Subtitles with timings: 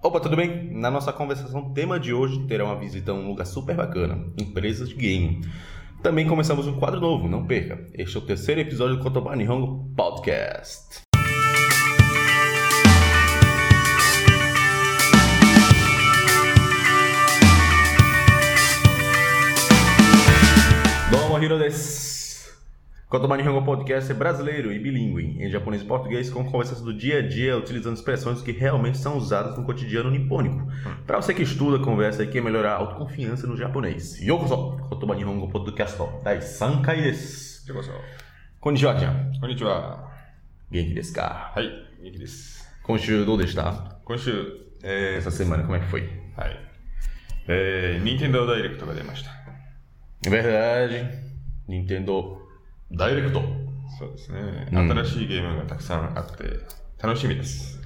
[0.00, 0.70] Opa, tudo bem?
[0.72, 4.90] Na nossa conversação, tema de hoje terá uma visita a um lugar super bacana, empresas
[4.90, 5.44] de game.
[6.00, 7.84] Também começamos um quadro novo, não perca.
[7.94, 11.02] Este é o terceiro episódio do Kotoba Nihongo Podcast.
[21.10, 22.07] Domo Hiro desu.
[23.07, 27.19] Kotoba Nihongo Podcast é brasileiro e bilíngue, em japonês e português, com conversas do dia
[27.19, 30.67] a dia, utilizando expressões que realmente são usadas no cotidiano nipônico.
[31.05, 34.19] Para você que estuda, conversa e quer melhorar a autoconfiança no japonês.
[34.19, 34.77] Yokoso!
[34.89, 37.53] Kotoba Nihongo Podcast Dai Sankai desu.
[37.65, 37.91] ようこそ。
[38.59, 39.31] Konnichiwa, chan.
[39.39, 40.11] こんにちは。
[40.69, 41.53] Genki desu ka?
[41.55, 41.69] はい、
[42.03, 42.67] 元気です。
[42.83, 43.95] Konshu do deshita?
[44.03, 44.31] 今週、
[44.83, 46.01] え Essa semana, como é que foi?
[46.01, 46.59] ー、はい。
[47.47, 49.31] えー、任天堂ダイレクトが出ました。
[50.25, 51.07] É verdade,
[51.69, 52.37] Nintendo
[52.91, 53.33] Direct.
[53.99, 54.67] そうですね。
[54.71, 56.59] うん新しいゲームがたくさんあって、
[57.01, 57.79] 楽しみです。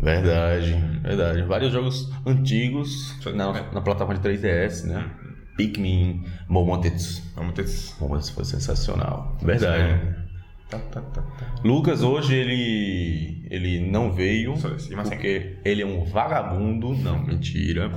[0.00, 1.42] Verdade, verdade.
[1.42, 3.68] Vários jogos antigos Sim, na, né?
[3.72, 5.10] na plataforma de 3DS, né?
[5.56, 7.22] Pikmin, Momotetsu.
[7.36, 7.96] 桃鉄。
[8.00, 9.36] Momotetsu foi sensacional.
[9.42, 10.28] Verdade.
[10.70, 11.66] たったったった。
[11.66, 15.16] Lucas hoje ele ele não veio Só isso, e Marcelo?
[15.16, 17.90] porque ele é um vagabundo, não, mentira.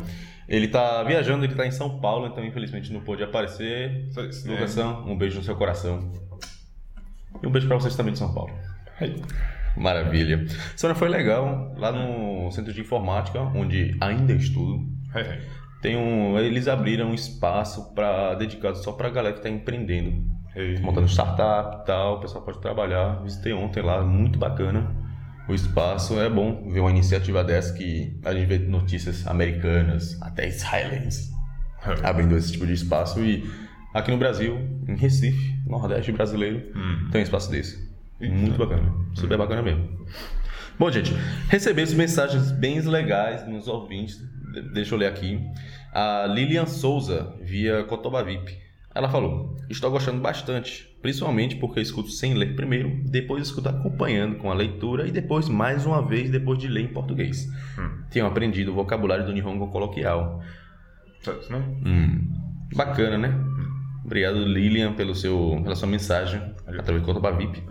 [0.49, 4.09] Ele tá viajando, ele tá em São Paulo, então infelizmente não pôde aparecer.
[4.31, 4.51] Sim.
[4.51, 6.13] Lucasão, um beijo no seu coração.
[7.43, 8.53] E um beijo para vocês também de São Paulo.
[9.77, 10.47] Maravilha.
[10.77, 14.87] Sônia, foi legal, lá no centro de informática, onde ainda estudo.
[15.83, 20.25] Tem um, eles abriram um espaço para dedicado só para a galera que está empreendendo,
[20.81, 22.17] montando startup e tal.
[22.17, 23.23] O pessoal pode trabalhar.
[23.23, 25.06] Visitei ontem lá, muito bacana
[25.49, 30.49] o espaço, é bom ver uma iniciativa dessa que a gente vê notícias americanas, até
[30.49, 31.31] israelenses,
[31.85, 32.07] é.
[32.07, 33.21] abrindo esse tipo de espaço.
[33.21, 33.49] E
[33.95, 34.59] aqui no Brasil,
[34.89, 37.09] em Recife, Nordeste brasileiro, hum.
[37.13, 37.87] tem um espaço desse.
[38.21, 38.93] Muito bacana.
[39.15, 39.39] Super hum.
[39.39, 40.07] bacana mesmo.
[40.79, 41.13] Bom, gente,
[41.49, 44.21] recebemos mensagens bem legais nos ouvintes.
[44.75, 45.41] Deixa eu ler aqui.
[45.93, 48.66] A Lilian Souza, via Cotoba VIP.
[48.97, 54.51] Ela falou: Estou gostando bastante, principalmente porque escuto sem ler primeiro, depois escuto acompanhando com
[54.51, 57.47] a leitura e depois mais uma vez depois de ler em português.
[57.79, 58.05] Hum.
[58.11, 60.41] Tenho aprendido o vocabulário do Nihongo coloquial.
[61.21, 61.59] Certo, né?
[61.85, 62.33] Hum.
[62.75, 63.29] Bacana, né?
[63.29, 64.03] Hum.
[64.03, 66.81] Obrigado, Lilian, pelo seu, pela sua mensagem Arigato.
[66.81, 67.63] através do Cotopa VIP.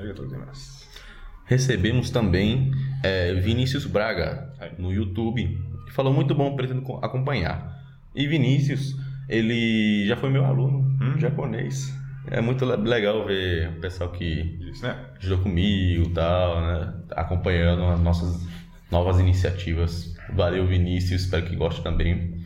[1.45, 2.71] Recebemos também
[3.01, 5.59] é, Vinícius Braga no YouTube.
[5.91, 7.83] Falou muito bom, pretendo acompanhar.
[8.13, 8.95] E Vinícius
[9.27, 11.19] ele já foi meu aluno, hum.
[11.19, 11.93] japonês.
[12.27, 14.97] É muito legal ver o pessoal que Isso, né?
[15.43, 16.93] comigo e tal, né?
[17.11, 18.47] Acompanhando as nossas
[18.89, 20.15] novas iniciativas.
[20.33, 22.43] Valeu, Vinícius, espero que goste também.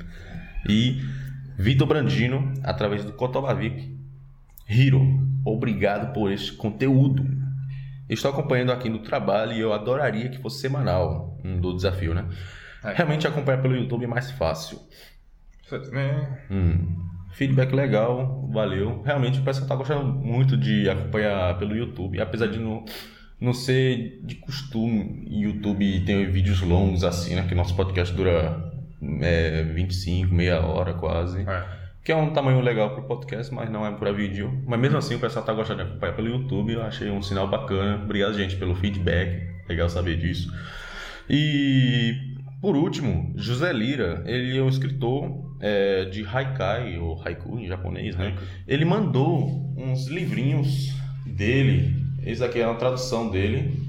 [0.68, 1.02] E
[1.58, 3.98] Vitor Brandino, através do Cotovavip.
[4.70, 5.02] Hiro,
[5.46, 7.26] obrigado por este conteúdo.
[8.10, 12.26] Estou acompanhando aqui no trabalho e eu adoraria que fosse semanal, um do desafio, né?
[12.84, 12.94] É.
[12.94, 14.80] Realmente acompanhar pelo YouTube é mais fácil.
[15.92, 16.40] Né?
[16.50, 17.10] Hum.
[17.32, 19.02] Feedback legal, valeu.
[19.04, 22.84] Realmente o pessoal tá gostando muito de acompanhar pelo YouTube, apesar de não,
[23.40, 27.46] não ser de costume YouTube tem vídeos longos assim, né?
[27.48, 28.72] Que nosso podcast dura
[29.22, 31.42] é, 25, meia hora quase.
[31.42, 31.80] É.
[32.04, 34.64] Que é um tamanho legal para o podcast, mas não é para vídeo.
[34.66, 37.48] Mas mesmo assim o pessoal tá gostando de acompanhar pelo YouTube, eu achei um sinal
[37.48, 38.04] bacana.
[38.04, 39.48] Obrigado, gente, pelo feedback.
[39.68, 40.52] Legal saber disso.
[41.30, 47.68] E por último, José Lira, ele é um escritor é, de haikai, ou haiku em
[47.68, 48.38] japonês, né?
[48.68, 50.94] Ele mandou uns livrinhos
[51.26, 51.96] dele.
[52.26, 53.88] Esse aqui é uma tradução dele,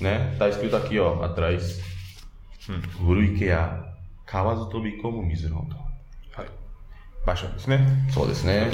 [0.00, 0.34] né?
[0.38, 1.80] Tá escrito aqui, ó, atrás.
[3.00, 3.82] Guruikea
[4.26, 4.68] Kawazu
[5.00, 5.76] como Mizunoto.
[7.24, 7.78] Baixou isso, né?
[8.10, 8.68] Só isso, né?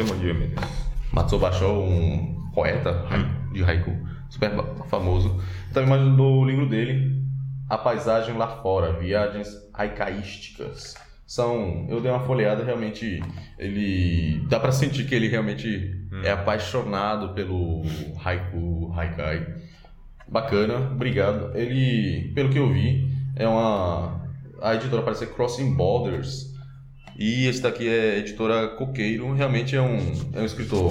[1.13, 3.05] Matsuo baixou um poeta
[3.53, 3.95] de haiku,
[4.31, 4.51] super
[4.89, 5.29] famoso.
[5.71, 7.23] Então, Também mandou o livro dele,
[7.69, 10.95] A Paisagem Lá Fora, Viagens Haikaísticas.
[11.28, 13.22] São, eu dei uma folheada, realmente,
[13.59, 15.94] ele, dá pra sentir que ele realmente
[16.25, 17.83] é apaixonado pelo
[18.25, 19.47] haiku, haikai.
[20.27, 21.55] Bacana, obrigado.
[21.55, 23.06] Ele, pelo que eu vi,
[23.37, 24.22] é uma,
[24.62, 26.47] a editora parece ser Crossing Borders,
[27.19, 29.99] e esse daqui é a editora Coqueiro, realmente é um,
[30.32, 30.91] é um escritor,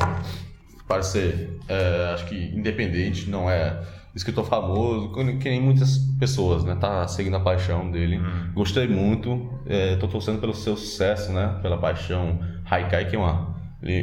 [0.87, 3.81] parece ser, é, acho que independente, não é
[4.17, 6.75] escritor famoso, que nem muitas pessoas, né?
[6.75, 8.17] Tá seguindo a paixão dele.
[8.17, 8.51] Hum.
[8.53, 11.59] Gostei muito, é, tô torcendo pelo seu sucesso, né?
[11.61, 13.55] Pela paixão Haikai, que é uma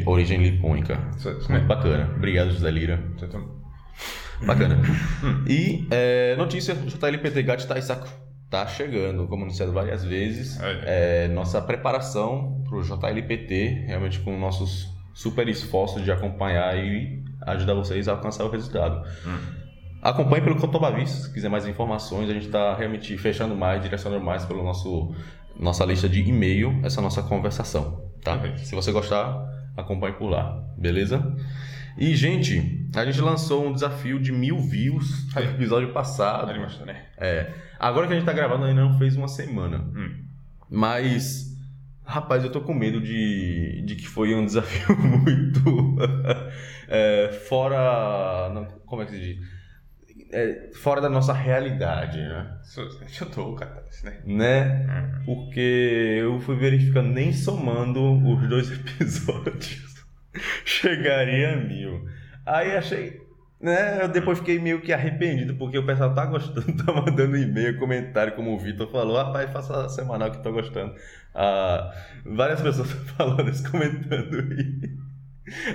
[0.06, 0.98] origem lipônica.
[1.18, 1.50] Certo.
[1.50, 2.10] Muito bacana.
[2.16, 3.02] Obrigado, José Lira.
[3.18, 3.64] Certo.
[4.46, 4.78] Bacana.
[5.48, 8.08] e é, notícia, JLPT Gat Taisaku
[8.48, 10.58] tá chegando, como anunciado várias vezes.
[10.62, 17.74] É, nossa preparação para o JLPT, realmente com nossos super esforços de acompanhar e ajudar
[17.74, 19.04] vocês a alcançar o resultado.
[19.26, 19.63] Hum.
[20.04, 22.28] Acompanhe pelo Cotobavis, se quiser mais informações.
[22.28, 25.14] A gente está realmente fechando mais, direcionando mais pelo nosso
[25.58, 28.34] nossa lista de e-mail essa nossa conversação, tá?
[28.34, 28.58] Uhum.
[28.58, 29.34] Se você gostar,
[29.74, 31.34] acompanhe por lá, beleza?
[31.96, 36.48] E, gente, a gente lançou um desafio de mil views no episódio passado.
[37.16, 37.50] É.
[37.78, 39.86] Agora que a gente tá gravando, ainda não fez uma semana.
[40.68, 41.56] Mas,
[42.04, 45.96] rapaz, eu tô com medo de, de que foi um desafio muito.
[46.88, 48.50] é, fora.
[48.52, 49.63] Não, como é que se diz?
[50.34, 52.58] é fora da nossa realidade, né?
[53.20, 54.18] Eu tô catarse, né?
[54.24, 54.86] Né?
[54.88, 55.24] Uhum.
[55.24, 60.04] Porque eu fui verificando, nem somando os dois episódios,
[60.64, 62.08] chegaria a mil.
[62.44, 63.20] Aí achei,
[63.60, 64.02] né?
[64.02, 68.34] Eu depois fiquei meio que arrependido, porque o pessoal tá gostando, tá mandando e-mail, comentário,
[68.34, 70.94] como o Vitor falou, rapaz, faça a semanal que tô gostando.
[71.32, 71.94] Ah,
[72.26, 75.04] várias pessoas falando isso, comentando e...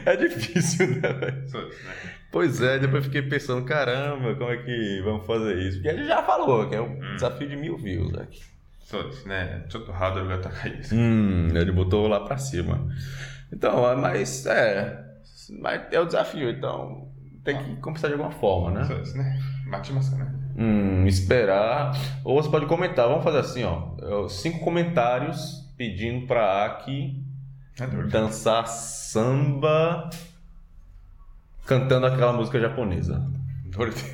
[0.05, 1.43] É difícil, né?
[1.45, 2.18] Isso, né?
[2.31, 5.77] Pois é, depois fiquei pensando, caramba, como é que vamos fazer isso?
[5.77, 7.13] Porque ele já falou que é um hum.
[7.15, 8.41] desafio de mil views aqui.
[8.89, 9.65] Todos, né?
[9.69, 10.95] Todo errado vai atacar isso.
[10.95, 12.87] Hum, ele botou lá pra cima.
[13.51, 15.05] Então, é mas é.
[15.59, 17.07] Mas é o desafio, então
[17.43, 17.81] tem que ah.
[17.81, 18.87] começar de alguma forma, né?
[18.87, 19.39] Todos, né?
[19.65, 20.33] Mate maçã, né?
[20.57, 21.93] Hum, esperar.
[22.23, 24.27] Ou você pode comentar, vamos fazer assim, ó.
[24.27, 27.23] Cinco comentários pedindo pra Aki
[27.79, 30.09] é dançar samba
[31.69, 33.23] cantando aquela música japonesa.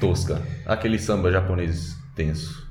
[0.01, 0.41] Tosca.
[0.65, 2.69] Aquele samba japonês tenso.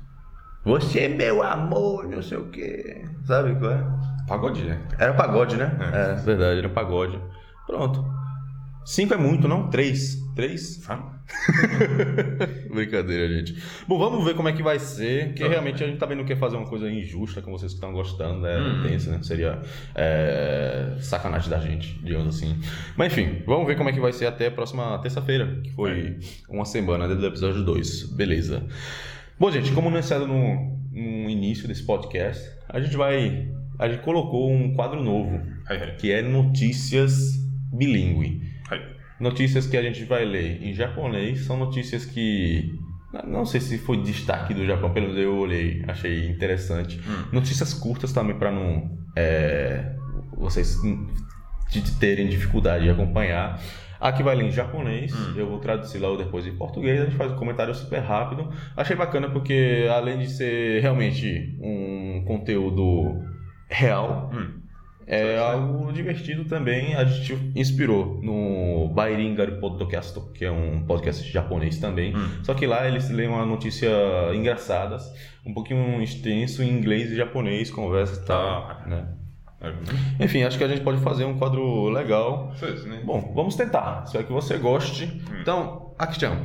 [0.63, 3.03] Você é meu amor, não sei o quê.
[3.25, 3.83] Sabe qual é?
[4.27, 4.79] Pagode, né?
[4.99, 5.75] Era pagode, né?
[5.91, 7.19] É, é verdade, era um pagode.
[7.65, 8.05] Pronto.
[8.85, 9.67] Cinco é muito, não?
[9.67, 10.23] Três.
[10.35, 10.87] Três?
[10.87, 11.15] Ah.
[12.71, 13.55] Brincadeira, gente.
[13.87, 15.49] Bom, vamos ver como é que vai ser, porque tá.
[15.49, 17.91] realmente a gente tá também não quer fazer uma coisa injusta com vocês que estão
[17.91, 18.79] gostando, é hum.
[18.79, 19.23] Intenso, né?
[19.23, 19.59] Seria
[19.95, 22.59] é, sacanagem da gente, digamos assim.
[22.95, 25.91] Mas enfim, vamos ver como é que vai ser até a próxima terça-feira, que foi
[25.99, 26.17] é.
[26.47, 28.11] uma semana né, do episódio 2.
[28.11, 28.67] Beleza.
[29.39, 33.49] Bom, gente, como anunciado é no, no início desse podcast, a gente vai.
[33.79, 35.91] A gente colocou um quadro novo, é.
[35.91, 37.33] que é Notícias
[37.73, 38.54] Bilingue.
[39.19, 42.77] Notícias que a gente vai ler em japonês são notícias que
[43.23, 46.99] não sei se foi destaque do Japão, pelo menos eu olhei, achei interessante.
[46.99, 47.25] Hum.
[47.31, 49.95] Notícias curtas também para não é,
[50.35, 50.77] vocês
[51.99, 53.61] terem dificuldade de acompanhar.
[54.01, 55.33] Aqui vai ler em japonês, hum.
[55.37, 58.49] eu vou traduzir logo depois em português, a gente faz um comentário super rápido.
[58.75, 63.23] Achei bacana porque além de ser realmente um conteúdo
[63.69, 64.64] real, hum
[65.06, 65.42] é Certo.
[65.42, 66.94] algo divertido também.
[66.94, 72.16] A gente inspirou no Bairingar Podcast, que é um podcast japonês também.
[72.16, 72.44] Hum.
[72.44, 73.90] Só que lá eles leem uma notícia
[74.34, 75.02] engraçadas,
[75.44, 78.70] um pouquinho extenso em inglês e japonês, conversa e tal.
[78.70, 78.84] Ah.
[78.86, 79.20] Né?
[79.60, 79.98] なるほどね。
[80.20, 82.52] Enfim, acho que a gente pode fazer um quadro legal.
[82.56, 83.02] そうですね。
[83.04, 84.04] Bom, vamos tentar.
[84.06, 85.04] Espero que você goste.
[85.04, 85.40] Hum.
[85.42, 86.36] Então, Aki-chan,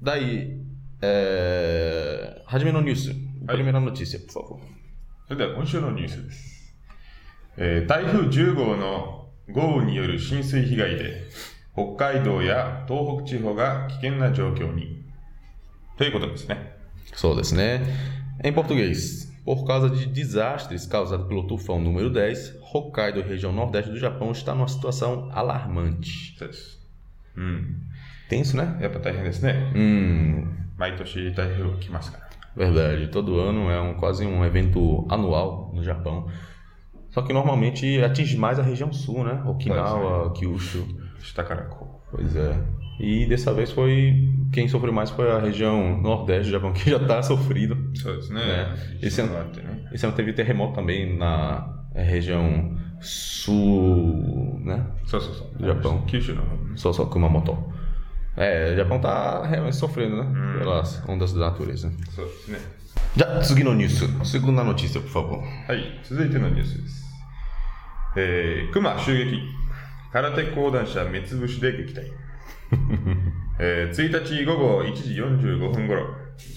[0.00, 0.62] daí.
[1.02, 2.42] É...
[2.46, 3.10] Hajime no News.
[3.46, 4.60] Primeira notícia, por favor.
[5.26, 6.57] それでは今週のニュースです。
[7.58, 11.22] えー台風10号の豪雨による浸水被害で、
[11.74, 15.04] 北海道や東北地方が危険な状況に。
[15.96, 16.76] ということですね。
[17.14, 17.80] Só desse, né?
[18.42, 23.98] Em português, por causa de desastres causados pelo tufão número 10, Hokkaido, região nordeste do
[23.98, 26.34] Japão, está numa situação alarmante.
[26.38, 26.80] そうです。
[27.36, 27.82] うん。
[28.30, 28.80] Tenso, né?
[28.80, 29.72] やっぱ大変ですね。
[29.74, 32.24] Hum, 毎年台風来ますから。
[32.56, 33.08] verdade.
[33.10, 36.28] Todo ano é um, quase um evento anual no Japão.
[37.18, 39.42] Só que normalmente atinge mais a região sul, né?
[39.46, 40.84] Okinawa, Kyushu.
[41.24, 42.54] 下からこ Pois é.
[43.00, 44.30] E dessa vez foi.
[44.52, 47.74] Quem sofreu mais foi a região nordeste do Japão, que já está sofrido.
[47.74, 47.96] う。
[47.96, 48.66] そうですねね。
[49.00, 49.88] 地震があってね。
[49.92, 54.86] Esse ano teve terremoto também na região sul, né?
[55.06, 55.66] そうそうそう。
[55.66, 56.04] Japão.
[56.06, 57.56] 九州の方ね Só só Kumamoto.
[58.36, 60.22] É, o Japão tá realmente sofrendo, né?
[60.22, 60.58] Hum.
[60.60, 61.90] Pelas ondas da natureza.
[62.14, 62.58] そうですね。
[63.16, 65.42] Já, seguindo nisso, segunda notícia, por favor.
[65.66, 67.04] はい、続いてのニュースです。
[68.15, 69.41] えー、熊襲撃。
[70.11, 72.11] 空手講談者目つぶしで撃退。
[73.59, 76.07] えー、1日午後1時45分頃、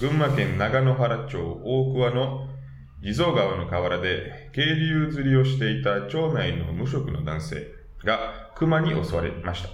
[0.00, 2.48] 群馬県長野原町大桑の
[3.02, 7.66] 地蔵川の河原で渓流釣りをしていた町内の無職の男性
[8.04, 9.68] が熊に襲われました。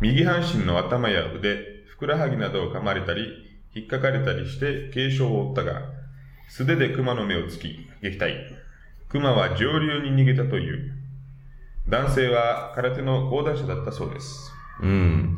[0.00, 3.22] 右半身の頭や腕、ふくらはぎなどを噛まれたり、
[3.74, 5.82] 引っかかれたりして軽傷を負ったが、
[6.48, 8.61] 素手で熊の目を突き、撃退。
[9.11, 10.93] 熊は上流に逃げたという。
[11.87, 14.51] 男性は空手の講談者だったそうです。
[14.81, 15.37] Hum.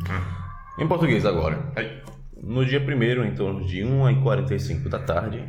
[0.80, 1.58] Em português agora.
[1.76, 2.04] はい。
[2.42, 5.44] No dia 1 em torno de 1h45 da tarde,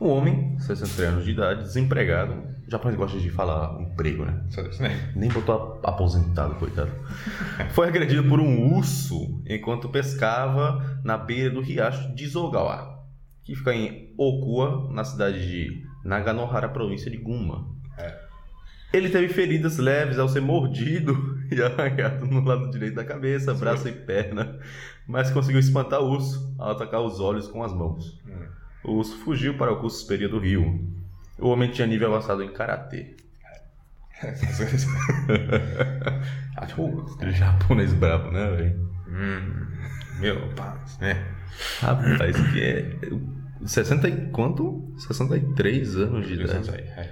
[0.00, 2.34] Um homem, 63 anos de idade, desempregado.
[2.66, 4.34] O japonês gosta de falar emprego, né?
[4.50, 5.12] そうですね。
[5.16, 6.90] Nem botou a- aposentado, coitado.
[7.70, 12.98] Foi agredido por um urso enquanto pescava na beira do riacho de Zogawa,
[13.44, 17.67] que fica em Okua, na cidade de Naganohara, província de Guma.
[17.97, 18.29] É.
[18.91, 23.59] Ele teve feridas leves ao ser mordido e arranhado no lado direito da cabeça, Sim.
[23.59, 24.59] braço e perna,
[25.07, 28.19] mas conseguiu espantar o urso ao atacar os olhos com as mãos.
[28.27, 28.47] Hum.
[28.83, 30.87] O urso fugiu para o curso superior do rio.
[31.37, 33.15] O homem tinha nível avançado em karatê.
[34.23, 34.33] É.
[37.19, 37.31] Né?
[37.31, 38.89] Japonês brabo, né, velho?
[39.07, 39.67] Hum,
[40.19, 41.25] meu pai, né?
[41.79, 42.99] Rapaz, isso aqui é
[43.64, 44.92] 60 e quanto?
[44.98, 46.66] 63 anos de 13 idade.
[46.66, 46.74] 歳。
[46.96, 47.10] はい。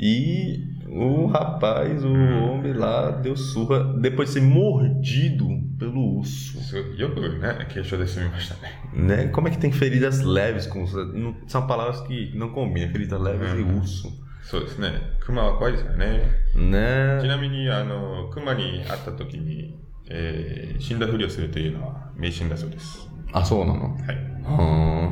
[0.00, 5.44] E o rapaz, o homem lá, deu surra depois de ser mordido
[5.78, 6.60] pelo urso.
[6.60, 8.70] すごいよくね、軽症で済みましたね。
[8.94, 9.30] Né?
[9.32, 10.84] Como é que tem feridas leves com.
[11.14, 13.78] não- São palavras que não combinam, feridas leves e Uhum.
[13.80, 14.08] urso.
[14.44, 14.92] そうですね。
[15.20, 16.20] 熊は怖いですよね。
[16.54, 17.26] ち Né?
[17.26, 19.74] なみに、あの、熊に会った時に、
[20.10, 23.08] えー死んだふりをするというのは迷信だそうです。
[23.32, 23.94] Ah, sou não, não.
[24.06, 24.16] はい。
[24.44, 25.10] Ah,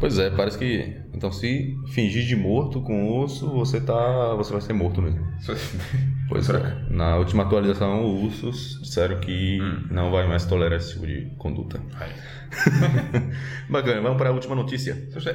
[0.00, 1.02] pois é, parece que.
[1.14, 4.34] Então, se fingir de morto com o urso, você tá.
[4.36, 5.20] Você vai ser morto mesmo.
[5.40, 5.82] そうですね。
[6.28, 6.92] Pois Será é.
[6.92, 9.88] Na última atualização, os ursos disseram que Hum.
[9.90, 11.78] não vai mais tolerar esse tipo de conduta.
[11.92, 12.10] はい。
[13.70, 14.94] Bacana, vamos para a última notícia.
[15.12, 15.34] そして、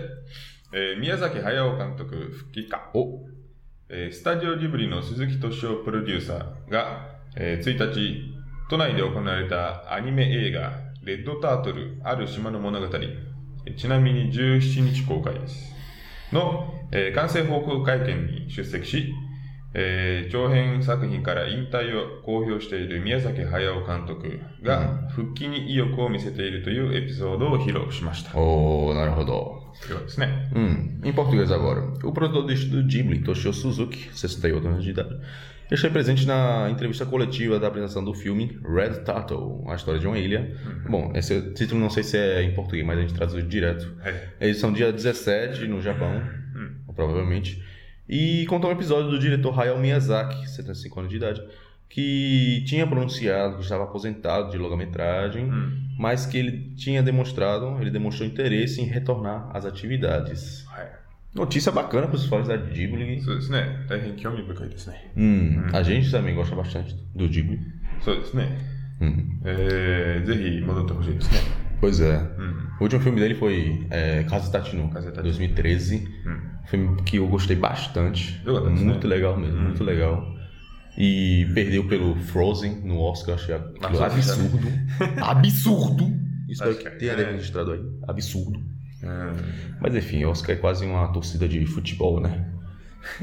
[0.74, 2.89] えー宮崎駿監督復帰か。
[2.94, 3.25] Oh,
[3.89, 8.34] えースタジオジブリの鈴木敏夫プロデューサーが、えー1日、
[8.70, 10.72] 都内で行われたアニメ映画、
[11.03, 13.33] レッドタートル、ある島の物語、えー
[13.76, 15.75] ちなみに17日公開です。
[16.33, 19.14] の、えー完成報告会見に出席し、
[19.75, 28.33] えー長編作品から引退を公表している宮崎駿監督が復帰に意欲を見せているというエピソードを披露しました。
[28.33, 29.25] oh, naruhodo.
[29.25, 29.63] それはです
[30.16, 30.49] né?
[30.54, 31.81] Hum, em português agora.
[32.02, 35.19] O produtor do estúdio Ghibli, Toshio Suzuki, 68 anos de idade,
[35.71, 40.19] esteve presente na entrevista coletiva da apresentação do filme Red Turtle, a história de uma
[40.19, 40.57] ilha.
[40.64, 40.90] Uhum.
[40.90, 43.95] Bom, esse título não sei se é em português, mas a gente traduz direto.
[44.04, 44.28] É.
[44.40, 46.23] Eles são dia 17 no Japão,
[46.54, 46.95] uhum.
[46.95, 47.62] provavelmente.
[48.09, 51.43] E contou um episódio do diretor Hayao Miyazaki, 75 anos de idade,
[51.88, 55.71] que tinha pronunciado que estava aposentado de longa-metragem, hum.
[55.99, 60.64] mas que ele tinha demonstrado, ele demonstrou interesse em retornar às atividades.
[61.35, 63.05] Notícia bacana para os fãs da Ghibli.
[63.05, 63.14] Né?
[65.17, 67.57] Hum, hum, a gente também gosta bastante do Ghibli.
[67.57, 68.59] Né?
[69.00, 69.41] Hum.
[69.45, 70.23] É,
[71.81, 72.19] Pois é.
[72.38, 72.55] Hum.
[72.81, 74.88] O último filme dele foi é, Casa Tatinu,
[75.23, 76.09] 2013.
[76.26, 76.41] Hum.
[76.67, 78.41] Filme que eu gostei bastante.
[78.47, 79.14] Eu muito né?
[79.14, 79.62] legal mesmo, hum.
[79.64, 80.34] muito legal.
[80.97, 84.69] E perdeu pelo Frozen no Oscar, achei absurdo.
[85.21, 86.25] absurdo!
[86.49, 87.33] Isso daqui tem é.
[87.33, 87.81] registrado aí.
[88.07, 88.63] Absurdo.
[89.81, 92.51] Mas enfim, Oscar é quase uma torcida de futebol, né?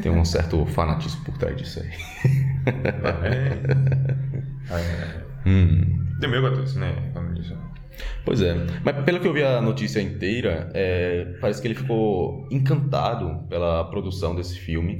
[0.01, 1.89] Tem um certo fanatismo por trás disso aí.
[2.65, 4.11] É.
[4.71, 5.49] É.
[5.49, 6.07] Hum.
[6.23, 6.41] o meu,
[6.79, 7.11] né?
[7.13, 7.33] Como.
[8.23, 8.55] Pois é.
[8.83, 13.83] Mas pelo que eu vi a notícia inteira, é, parece que ele ficou encantado pela
[13.85, 14.99] produção desse filme,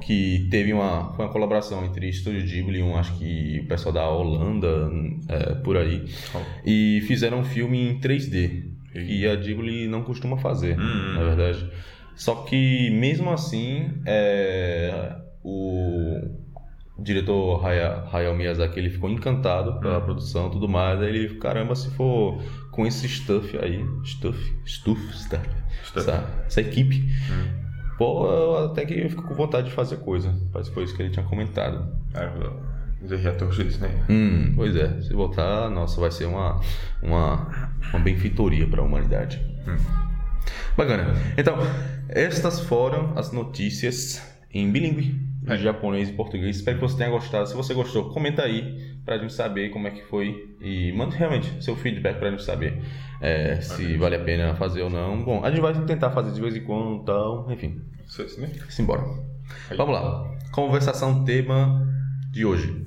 [0.00, 4.90] que teve uma, uma colaboração entre Estúdio Ghibli, um, acho que o pessoal da Holanda,
[5.28, 6.04] é, por aí,
[6.64, 11.70] e fizeram um filme em 3D, e a Ghibli não costuma fazer, na verdade.
[12.16, 16.39] Só que, mesmo assim, é, o
[17.00, 20.04] o diretor Haya, Hayao Miyazaki ele ficou encantado pela uhum.
[20.04, 21.00] produção e tudo mais.
[21.00, 25.48] Aí ele, caramba, se for com esse stuff aí, stuff, stuff, stuff,
[25.82, 25.98] stuff.
[25.98, 27.96] Essa, essa, equipe, uhum.
[27.96, 30.38] pô, eu até que fico com vontade de fazer coisa.
[30.52, 31.90] Parece que foi isso que ele tinha comentado.
[33.02, 34.04] Os né?
[34.10, 36.60] Hum, pois é, se voltar, nossa, vai ser uma,
[37.02, 39.40] uma, uma benfeitoria para a humanidade.
[39.66, 39.76] Hum.
[40.76, 41.14] Bacana.
[41.38, 41.56] Então,
[42.10, 46.56] estas foram as notícias em bilíngue de japonês e português.
[46.56, 47.46] Espero que você tenha gostado.
[47.48, 51.62] Se você gostou, comenta aí pra gente saber como é que foi e manda realmente
[51.62, 52.82] seu feedback pra gente saber
[53.20, 55.22] é, se vale a pena fazer ou não.
[55.22, 57.80] Bom, a gente vai tentar fazer de vez em quando, então, enfim.
[58.06, 58.50] Isso, isso, né?
[58.68, 59.02] Simbora.
[59.70, 59.76] Aí.
[59.76, 60.36] Vamos lá.
[60.52, 61.86] Conversação tema
[62.30, 62.86] de hoje.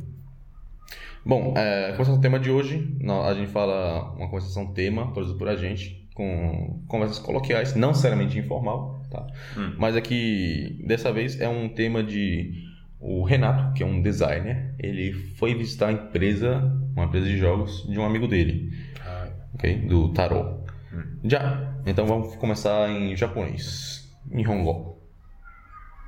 [1.25, 5.55] Bom, é, conversação tema de hoje, a gente fala uma conversação tema produzido por a
[5.55, 9.27] gente com conversas coloquiais, não seriamente informal Tá?
[9.55, 9.75] Hum.
[9.77, 12.73] Mas aqui, dessa vez, é um tema de.
[12.99, 16.59] O Renato, que é um designer, ele foi visitar a empresa,
[16.95, 18.71] uma empresa de jogos, de um amigo dele.
[19.05, 19.27] Ah.
[19.53, 19.75] Ok?
[19.87, 20.63] Do Tarô.
[20.91, 21.19] Hum.
[21.25, 21.75] Já!
[21.85, 24.09] Então vamos começar em japonês.
[24.31, 24.97] Em Hongo.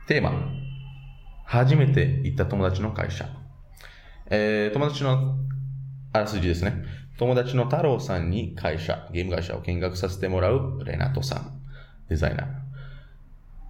[0.07, 0.31] Tema.
[1.45, 3.29] Hajimete ita tomodachi no kaisha.
[4.25, 5.45] É, tomodachi no...
[6.13, 6.81] Arasu desu, né?
[12.09, 12.64] designer."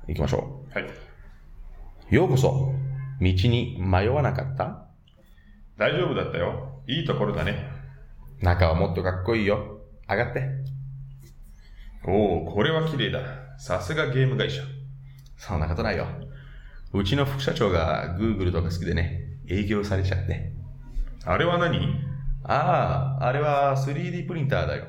[0.07, 0.85] 行きましょはい。
[2.11, 2.15] う。
[2.15, 2.73] ようこそ。
[3.21, 4.87] 道に迷わなかった？
[5.77, 6.81] 大丈夫だったよ。
[6.87, 7.69] いいところだね。
[8.41, 9.79] 中はもっとかっこいいよ。
[10.07, 10.49] 上がって。
[12.05, 13.19] おお、これは綺麗だ。
[13.57, 14.61] さすがゲーム会社。
[15.37, 16.07] そんなことないよ。
[16.93, 20.53] うちの副社長が Google とか好きでね、営業されちゃって。
[21.25, 21.79] あれは何？
[22.43, 24.85] ああ、あれは 3D プリンターだよ。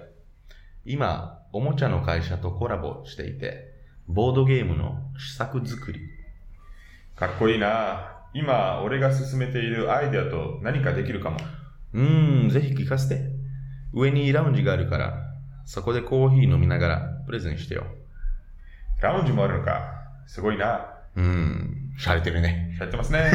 [0.85, 3.66] 今、おもちゃの会社とコラボしていて、
[4.09, 6.01] ボードゲームの試作作り。
[7.17, 8.13] かっこいいな。
[8.35, 11.39] 今、俺が進めているアイデアと何かできるかも。
[11.95, 13.31] うーん、ぜひ聞かせて。
[13.93, 15.35] 上にラウンジがあるから、
[15.65, 17.87] そこでコーヒー飲みながらプレゼンしてよ。
[19.01, 19.95] ラウンジもあるのか。
[20.27, 20.87] すごいな。
[21.17, 22.77] うーん、洒落てるね。
[22.79, 23.31] やってますね。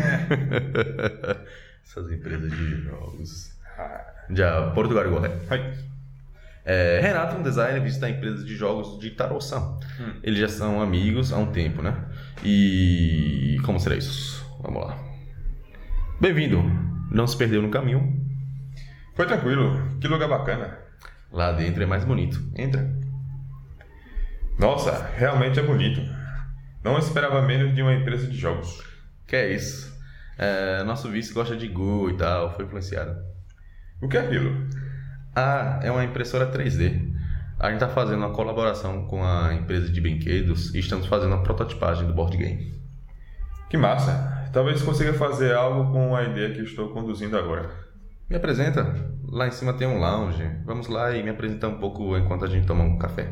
[1.84, 3.60] Essas empresas de jogos.
[3.78, 5.28] は Já, Portugal igual, né?
[5.46, 5.50] い。
[5.50, 5.62] はい。
[6.63, 9.80] É, Renato, um designer, visita a empresa de jogos de Tarosan.
[10.00, 10.13] Hum.
[10.22, 12.06] Eles já são amigos há um tempo, né?
[12.44, 14.46] E como será isso?
[14.62, 14.98] Vamos lá.
[16.20, 16.62] Bem-vindo.
[17.10, 18.22] Não se perdeu no caminho.
[19.15, 19.98] Foi tranquilo.
[20.00, 20.77] Que lugar bacana.
[21.32, 22.39] Lá dentro é mais bonito.
[22.56, 22.88] Entra.
[24.60, 26.01] Nossa, realmente é bonito.
[26.84, 28.84] Não esperava menos de uma empresa de jogos.
[29.25, 29.91] Que é isso?
[30.38, 33.15] É, nosso vice gosta de Google e tal, foi influenciado.
[34.01, 34.68] O que é aquilo?
[35.36, 37.12] Ah, é uma impressora 3D.
[37.60, 41.38] A gente está fazendo uma colaboração com a empresa de brinquedos e estamos fazendo a
[41.40, 42.74] prototipagem do board game.
[43.70, 44.50] Que massa.
[44.52, 47.70] Talvez consiga fazer algo com a ideia que estou conduzindo agora.
[48.30, 48.96] Me apresenta.
[49.28, 50.44] Lá em cima tem um lounge.
[50.66, 53.30] Vamos lá e me apresentar um pouco enquanto a gente toma um café.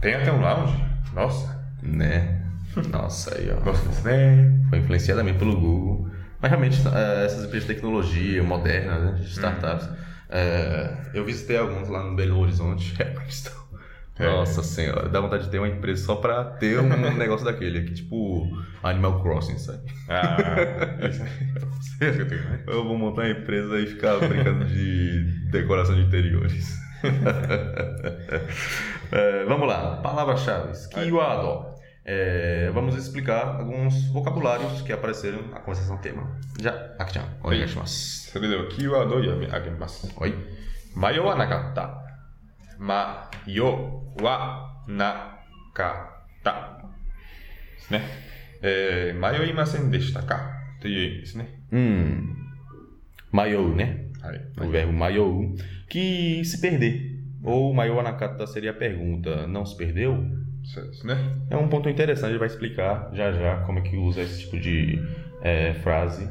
[0.00, 0.84] Tem até um lounge?
[1.12, 1.58] Nossa.
[1.82, 2.44] Né?
[2.92, 3.60] Nossa, aí ó.
[3.60, 4.60] Gosto disso, né?
[4.68, 6.08] Foi influenciada também pelo Google.
[6.40, 9.88] Mas realmente, é, essas empresas de tecnologia modernas, né, startups,
[10.28, 12.94] é, eu visitei alguns lá no Belo Horizonte.
[13.00, 13.58] É, mas estão-
[14.18, 14.26] É.
[14.26, 17.94] Nossa senhora, dá vontade de ter uma empresa só pra ter um negócio daquele aqui,
[17.94, 18.48] tipo
[18.82, 19.80] Animal Crossing, sabe?
[20.08, 20.36] Ah,
[21.98, 22.64] que eu tenho, né?
[22.66, 26.76] Eu vou montar uma empresa e ficar brincando de decoração de interiores.
[29.12, 30.72] É, vamos lá, palavras-chave.
[30.88, 31.77] Kiwado.
[32.07, 36.37] É, vamos explicar alguns vocabulários que apareceram na conversação tema.
[36.59, 38.31] Já, Aki-chan, onegaishimasu.
[38.31, 40.07] それではキーワードを読み上げます。
[40.17, 40.33] Oi.
[40.95, 42.03] 迷わなかった。
[42.79, 43.59] 迷
[44.21, 45.39] わな
[45.73, 46.83] かった。
[47.75, 48.01] ですね。
[48.61, 51.63] えー、迷いませんでしたかという意味ですね。
[51.71, 52.35] Hum.
[53.31, 54.11] Mayou, né?
[54.21, 54.41] はい。
[54.61, 55.55] O verbo mayou,
[55.89, 57.13] que se perder.
[57.43, 60.17] Ou mayou anakata seria a pergunta, não se perdeu?
[60.64, 61.16] そうですね。
[61.50, 64.98] É um ponto interessante, ele vai explicar já já como é que usa esse tipo de
[65.42, 66.28] é, frase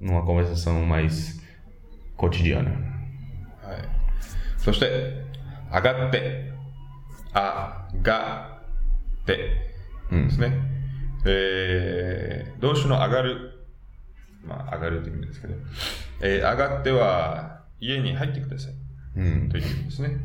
[0.00, 1.40] numa conversação mais
[2.16, 2.70] cotidiana.
[3.62, 3.88] はい。
[4.56, 5.24] そして、
[5.72, 6.52] 上がって、
[7.32, 8.60] あが
[9.22, 9.74] って
[10.10, 10.52] うんですね。
[11.24, 13.66] えー、動詞の上がる、
[14.44, 15.54] まあ、上がるという意味ですけど、
[16.22, 18.74] えー、上がっては家に入ってください
[19.16, 20.20] Hum, という意味ですね。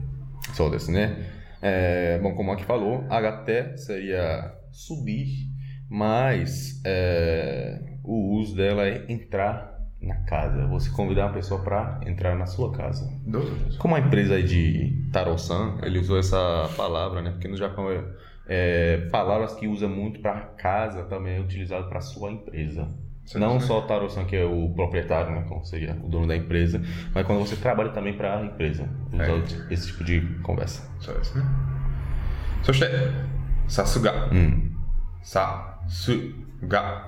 [0.54, 1.35] só desse, né?
[1.68, 5.50] É, bom, como a que falou, HT seria subir,
[5.90, 10.68] mas é, o uso dela é entrar na casa.
[10.68, 13.12] Você convidar uma pessoa para entrar na sua casa.
[13.80, 17.32] Como a empresa de Taro-san, ele usou essa palavra, né?
[17.32, 18.04] Porque no Japão é,
[18.48, 22.88] é palavras que usa muito para casa também é utilizado para sua empresa.
[23.27, 23.67] Sim, Não sim.
[23.69, 25.45] só o Taro-san, que é o proprietário, né?
[25.49, 26.81] Como seria o dono da empresa,
[27.15, 28.89] mas quando você trabalha também para a empresa.
[29.13, 29.75] Usa É.
[29.75, 30.83] esse tipo de conversa.
[31.01, 31.45] そうですね。
[32.63, 32.87] そして、
[33.69, 34.71] さすが、 Hum.
[35.23, 36.11] さす
[36.67, 37.07] が、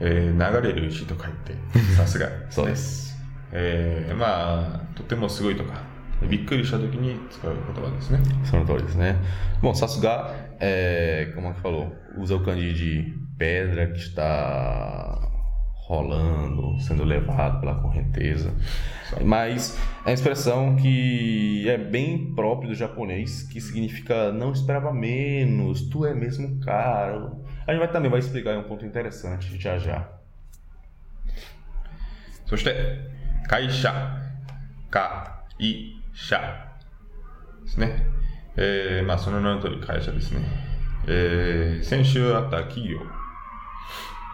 [0.00, 1.54] えー、流れる石と書いて、
[1.96, 2.28] さすが。
[2.50, 3.08] Só isso.
[3.52, 5.82] えー、まあ、とてもすごいとか、
[6.28, 8.18] びっくりしたときに使う言葉ですね。
[8.44, 9.16] São notórios, né?
[9.62, 11.92] Bom, Sasuga, é, como é que falou?
[12.18, 15.28] Usa o kanji de pedra que está
[15.88, 18.54] rolando, sendo levado pela correnteza.
[19.24, 25.88] Mas é uma expressão que é bem própria do japonês, que significa não esperava menos,
[25.88, 27.42] tu é mesmo caro.
[27.66, 30.18] A gente vai, também vai explicar um ponto interessante já já.
[32.48, 32.98] そして、
[33.46, 33.92] 会社、
[34.90, 36.38] 会社
[37.62, 38.06] ですね。
[38.56, 40.40] えー、まあ、その名の通り会社ですね。
[41.06, 43.00] えー、先週あった企業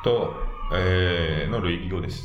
[0.03, 0.35] と、
[0.73, 2.23] えー、の類義語です。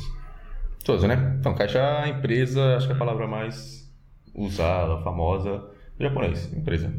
[0.84, 1.38] Todos, né?
[1.38, 3.90] Então, caixa é a empresa, acho que é a palavra mais
[4.34, 5.58] usada, famosa
[5.98, 6.90] do japonês, empresa.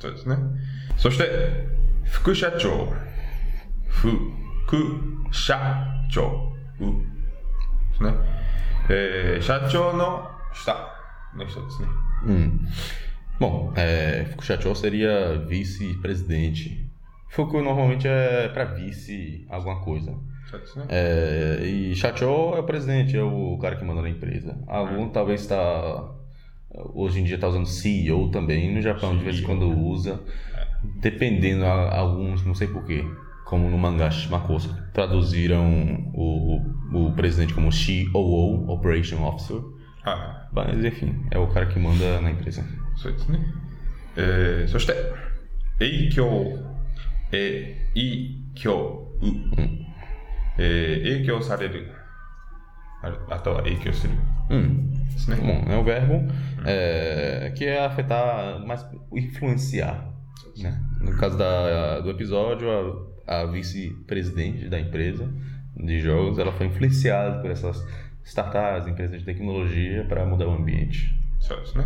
[0.00, 0.36] そうですね。
[0.96, 1.24] そして、
[2.04, 2.92] 副社長、
[3.88, 4.08] 副
[5.32, 5.58] 社
[6.10, 8.14] 長、うですね。
[8.90, 10.88] えー、社長の下
[11.36, 11.88] の人ですね。
[12.24, 12.58] Hum.
[13.38, 16.81] Bom, é, Fukushachou seria vice-presidente.
[17.32, 20.14] Fuku normalmente é para vice alguma coisa.
[20.50, 20.86] そうですね。
[20.88, 24.56] É, e Chacho é o presidente, é o cara que manda na empresa.
[24.66, 26.14] Algum talvez está.
[26.94, 28.74] Hoje em dia está usando CEO também.
[28.74, 30.20] No Japão, de vez em quando usa.
[31.00, 33.04] Dependendo, a- alguns, não sei porquê.
[33.44, 36.60] Como no mangá Shimakoso, traduziram o,
[36.92, 39.56] o presidente como COO, Operation Officer.
[40.04, 42.60] は Mas enfim, é o cara que manda na empresa.
[42.62, 42.64] い。
[42.96, 43.38] そうですね。
[44.16, 44.94] えー、そして、
[45.78, 46.58] 影響、
[47.33, 49.85] えいきょう、うん
[50.57, 51.91] えー、影響される
[53.29, 54.13] あとは影響する、
[54.49, 55.35] うん、ですね。
[55.37, 56.25] Bom, é o verbo
[57.55, 60.09] que é afetar, mas influenciar.
[60.57, 60.79] Né?
[61.01, 62.69] No caso da, do episódio,
[63.27, 65.27] a, a vice-presidente da empresa
[65.75, 67.83] de jogos, ela foi influenciada por essas
[68.23, 71.09] startups, empresas de tecnologia para mudar o ambiente.
[71.41, 71.85] そうですね。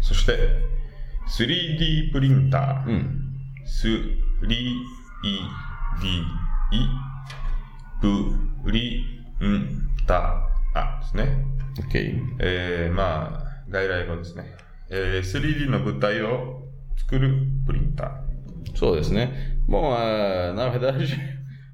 [0.00, 0.32] そして
[1.28, 2.88] 3D プリンター。
[2.88, 3.28] うん
[3.83, 4.23] Hum,
[8.03, 9.05] 3D プリ
[9.41, 11.45] ンターですね。
[11.79, 12.21] ok.
[12.39, 14.55] えー、まあ、外来語ですね。
[14.89, 16.63] えー、3D の物体を
[16.97, 18.23] 作るプリンタ
[18.75, 19.59] Só isso, né?
[19.67, 21.15] Bom, ah, na verdade,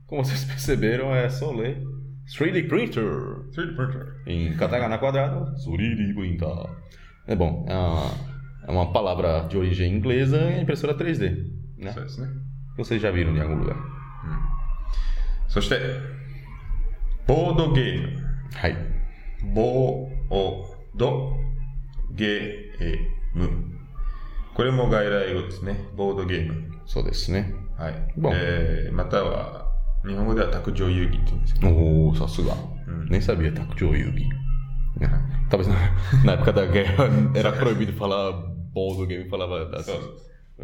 [0.07, 1.81] como vocês perceberam, é só ler
[2.27, 3.03] 3D Printer.
[3.03, 3.51] ー。
[3.51, 4.53] 3D プリンター。
[4.53, 6.69] Em katakana quadrado, 3D Printer.
[7.27, 8.11] É bom, é uma,
[8.67, 11.45] é uma palavra de origem inglesa e impressora 3D,
[11.78, 11.92] ね。
[11.92, 12.28] そうですね。
[12.76, 13.74] ビー。
[13.74, 13.76] うん。
[15.48, 15.78] そして、
[17.26, 18.24] ボードゲーム。
[18.54, 18.76] はい。
[19.54, 21.36] ボード
[22.14, 22.96] ゲー
[23.34, 23.48] ム。
[24.54, 25.88] これも外来語ですね。
[25.96, 26.72] ボードゲーム。
[26.86, 27.54] そうですね。
[27.76, 27.94] はい。
[28.32, 29.70] えー、または、
[30.06, 31.68] 日本語では卓上遊戯って言うんですけど。
[31.68, 32.54] おおさすが。
[32.86, 34.28] うん、ねさびは卓上遊戯。
[35.50, 35.66] 多分 Tapi,
[36.24, 36.98] nah, kata kayak,
[37.34, 37.92] era prohibido.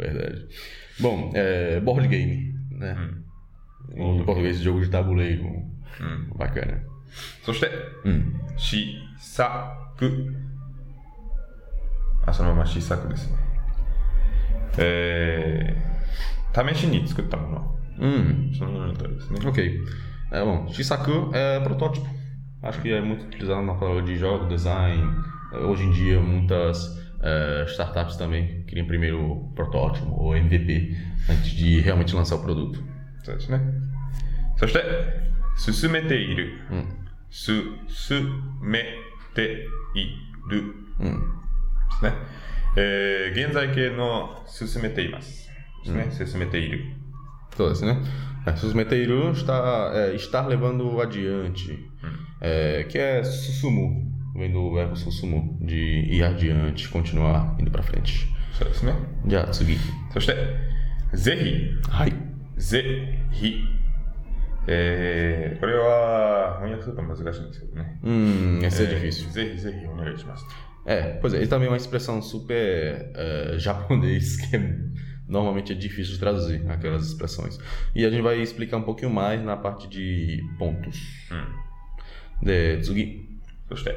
[0.00, 0.46] Verdade.
[1.00, 2.96] Bom, é, board game, né?
[3.94, 5.62] Em português, jogo de tabuleiro.
[6.36, 6.82] Bacana.
[7.42, 7.70] そして、
[8.04, 8.34] Hum.
[8.58, 10.34] 試作。
[12.26, 13.36] あ、そのまま試作ですね。
[14.78, 17.78] えー、試しに作ったもの。
[17.98, 18.54] Hum.
[18.54, 19.38] そのような通りですね。
[19.48, 19.80] Ok.
[20.32, 22.06] É, bom, Shisaku é protótipo.
[22.62, 25.02] Acho que é muito utilizado na palavra de jogo, design.
[25.52, 30.96] Hoje em dia, muitas eh, startups também criam primeiro o protótipo ou MVP
[31.28, 32.82] antes de realmente lançar o produto.
[33.24, 33.60] そうですね。
[34.56, 34.82] そして、
[35.56, 36.52] 進めている。
[36.70, 36.86] Hum.
[37.30, 38.30] 進
[38.62, 38.84] め
[39.34, 40.10] てい
[40.48, 40.74] る。
[41.00, 41.20] Hum.
[41.90, 42.14] ですね。
[42.76, 45.50] えー、現在形の進めています。
[45.84, 46.26] ですね。
[46.26, 46.96] 進めている。
[47.56, 47.96] Todas, né?
[48.46, 51.90] É, Susmeteiru está, é, estar levando adiante,
[52.40, 55.76] é, que é susumu, vem do verbo susumu, de
[56.10, 58.26] ir adiante, continuar, indo pra frente.
[58.52, 58.92] そうですね。
[59.26, 59.76] Já, tsugi.
[60.12, 60.34] そして、
[61.14, 62.12] ぜひ、 Hai.
[62.56, 63.60] ぜひ。
[64.68, 68.00] えー、これは翻訳すると難しいんですけどね。
[68.02, 69.30] Hum, esse é えー difícil.
[69.30, 70.44] ぜひぜひお願いします。
[70.86, 74.74] É, pois é, ele também é uma expressão super é, japonês, que é-
[75.28, 77.58] normalmente é difícil de traduzir aquelas expressões.
[77.94, 80.96] E a gente vai explicar um pouquinho mais na parte de pontos.
[81.30, 82.46] うん。
[82.46, 83.26] De tsugi.
[83.68, 83.94] そして、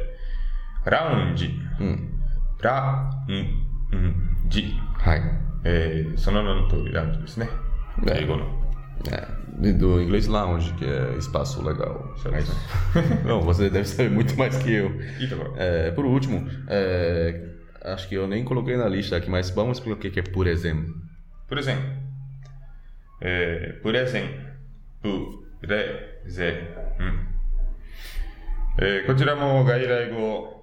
[0.85, 2.21] ラウンジ、うん、
[2.61, 5.23] ラウンジ、はい
[5.65, 7.49] えー、その名の通りラウンジですね、
[8.07, 8.27] é.
[8.27, 8.43] Hum.
[9.11, 9.45] é.
[9.73, 12.13] Do inglês lounge, que é espaço legal.
[12.31, 12.51] Mas,
[13.25, 14.91] não, você deve saber muito mais que eu.
[15.21, 17.41] Então, é, por último, é,
[17.85, 20.49] acho que eu nem coloquei na lista aqui, mas vamos explicar o que é por
[20.49, 20.93] exemplo.
[21.47, 21.85] Por exemplo.
[23.21, 24.45] É, por exemplo.
[25.01, 25.45] Por
[26.27, 26.69] exemplo.
[27.01, 27.35] Hum.
[28.77, 30.54] É, えー、こちらも外来語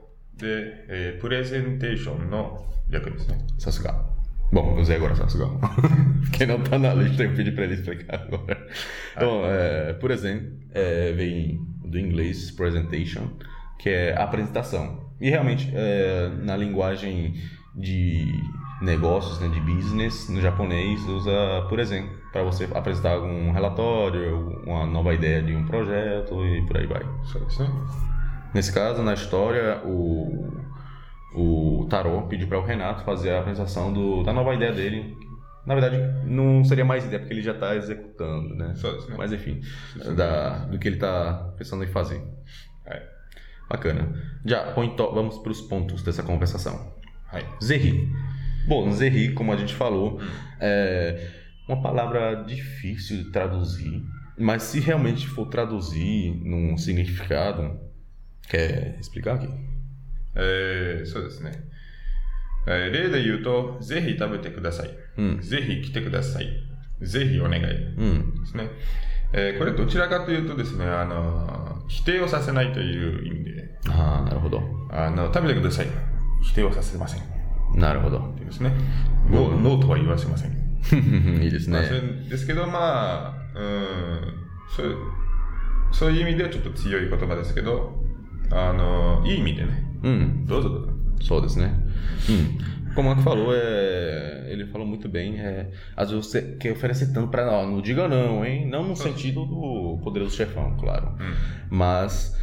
[0.41, 3.39] で、えー、プレゼンテーションの略ですね。
[3.59, 3.95] Sasuga.
[4.53, 5.47] Bom, eu usei agora Sasuga.
[6.33, 8.67] Quem não tá na lista, eu pedi pra ele explicar agora.
[9.19, 13.31] Bom, é, por exemplo, é, vem do inglês presentation,
[13.79, 15.11] que é apresentação.
[15.21, 17.35] E realmente, é, na linguagem
[17.75, 18.27] de
[18.83, 24.87] negócios, né, de business, no japonês, usa por exemplo, para você apresentar algum relatório, uma
[24.87, 27.03] nova ideia de um projeto e por aí vai.
[27.25, 27.69] そうですね。
[28.54, 30.62] Nesse caso, na história, o,
[31.34, 35.16] o Tarô pediu para o Renato fazer a apresentação do, da nova ideia dele.
[35.66, 38.74] Na verdade, não seria mais ideia, porque ele já está executando, né?
[38.76, 39.16] Só isso, né?
[39.18, 39.62] Mas enfim,
[40.16, 42.22] da, do que ele está pensando em fazer.
[42.86, 43.04] É.
[43.70, 44.14] Bacana.
[44.44, 46.94] Já, ponto, vamos para os pontos dessa conversação.
[47.32, 47.44] É.
[47.64, 48.12] Zerri.
[48.68, 50.20] Bom, Zerri, como a gente falou,
[50.60, 51.30] é
[51.68, 54.04] uma palavra difícil de traduzir,
[54.38, 57.80] mas se realmente for traduzir num significado,
[58.52, 59.48] quer explicar aqui?
[60.36, 61.52] えー、そうですね。
[62.68, 64.90] えー、例で言うと、ぜひ食べてください。
[65.18, 66.48] うんぜひ来てください。
[67.02, 68.46] ぜひお願いでうん。
[68.46, 68.70] すね。
[69.34, 74.62] えーこれどちらかというとですね、あの、否定をさせないという意味で、ああ、なるほど。
[74.92, 75.88] あの、食べてください。
[76.44, 77.24] 否定をさせません。
[77.76, 78.34] なるほど。
[78.38, 78.74] ですね。
[79.30, 80.52] ノーノーとは言わせません。
[81.42, 84.34] いいですまあ、ですけど、まあ、うん、
[84.76, 84.96] そういう、
[85.92, 88.01] そういう意味ではちょっと強い言葉ですけど、
[88.51, 90.93] あの、いい意味でね、Hum, どうぞどうぞ。
[91.21, 91.75] só das, né?
[92.29, 92.59] Hum.
[92.95, 94.47] Como o Marco falou, é...
[94.49, 95.39] ele falou muito bem.
[95.41, 95.71] É...
[95.97, 97.51] Às vezes você quer oferecer tanto pra.
[97.51, 98.67] Ó, não diga não, hein?
[98.67, 101.09] Não no sentido do poderoso chefão, claro.
[101.21, 101.35] Hum.
[101.71, 102.37] Mas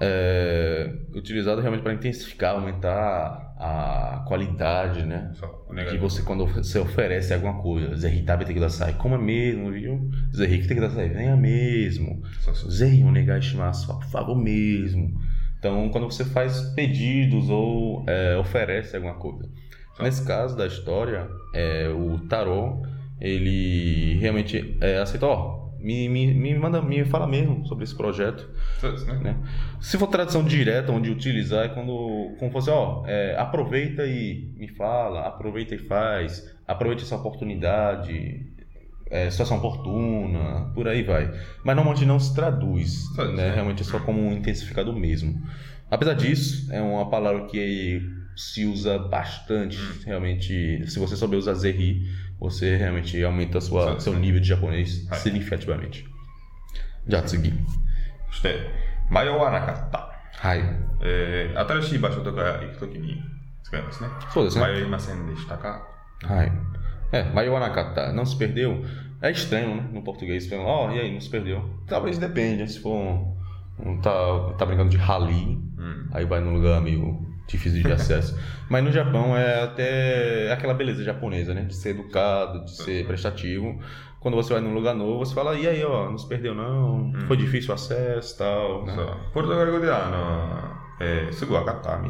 [0.00, 0.92] é...
[1.14, 5.30] utilizado realmente para intensificar, aumentar a qualidade, né?
[5.34, 9.70] そう、お願い Que você, quando você oferece alguma coisa, Zerritabe tem que dar sai, coma mesmo,
[9.72, 10.10] viu?
[10.34, 12.22] Zerrique tem que dar sai, venha mesmo.
[12.40, 12.70] そうそう。
[12.70, 15.18] Zerri, negar estimaço, por favor mesmo.
[15.63, 19.49] Então, quando você faz pedidos ou é, oferece alguma coisa.
[19.95, 20.03] Tá.
[20.03, 22.85] Nesse caso da história, é, o tarô,
[23.21, 28.45] ele realmente é, aceitou, ó, me, me, me manda, me fala mesmo sobre esse projeto.
[29.07, 29.19] Né?
[29.23, 29.37] Né?
[29.79, 34.67] Se for tradução direta, onde utilizar, é quando, como fosse, ó, é, aproveita e me
[34.67, 38.52] fala, aproveita e faz, aproveita essa oportunidade,
[39.12, 41.30] é, situação oportuna, por aí vai.
[41.64, 43.48] Mas normalmente não se traduz, Sim, né?
[43.48, 43.54] sim.
[43.54, 45.40] Realmente é só como um intensificador mesmo.
[45.90, 48.02] Apesar disso, é uma palavra que
[48.36, 52.02] se usa bastante, realmente, se você souber usar zerri,
[52.38, 54.20] você realmente aumenta a sua, Sim, seu sim.
[54.20, 55.14] nível de japonês Sim.
[55.14, 56.04] significativamente.
[57.08, 57.54] Jatsugi.
[58.30, 58.60] そして、
[59.10, 60.12] 迷わなかった。
[60.40, 60.60] Hai.
[61.00, 63.20] えー新しい場所とか行くときに
[63.64, 64.10] 使いますね。
[64.32, 64.66] そうですね。
[64.66, 65.82] 迷いませんでしたか
[66.28, 66.52] Ai.
[67.13, 68.83] é, Maiwanakata, não se perdeu?
[69.21, 69.87] É estranho, né?
[69.93, 71.63] No português, ó, oh, e aí, não se perdeu?
[71.87, 73.35] Talvez depende, se for um,
[73.79, 76.07] um tá, tá brincando de rally, hum.
[76.11, 78.35] aí vai num lugar meio difícil de acesso.
[78.67, 81.61] Mas no Japão é até é aquela beleza japonesa, né?
[81.61, 83.79] De ser educado, de ser prestativo.
[84.19, 87.13] Quando você vai num lugar novo, você fala, e aí, ó, não se perdeu não,
[87.27, 88.85] foi difícil o acesso e tal.
[88.85, 88.95] Né?
[89.31, 89.59] Portugal
[90.99, 92.01] é, suguakata,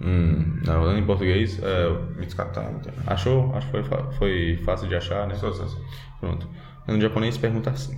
[0.00, 1.88] Hum, não, em português, é,
[2.20, 3.12] 見つかったみたいな。
[3.12, 3.52] achou?
[3.56, 5.34] Acho que foi, fa- foi fácil de achar, né?
[5.34, 5.80] そうそうそう。
[6.20, 6.46] Pronto.
[6.86, 7.96] No japonês pergunta assim.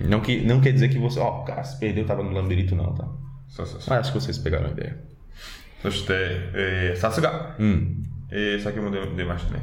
[0.00, 2.74] Não, que, não quer dizer que você, ó, o cara se perdeu, tava no labirinto,
[2.76, 3.04] não, tá?
[3.48, 3.96] そうそうそう。
[3.96, 4.96] Mas acho que vocês pegaram a ideia.
[5.82, 6.12] そして、
[6.54, 7.56] えーさすが。
[7.58, 9.62] Hum, えー先ほど出ましたね。